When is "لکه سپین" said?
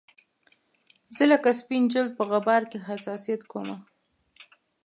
1.31-1.83